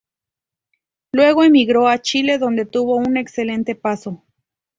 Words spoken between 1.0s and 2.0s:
Luego emigró a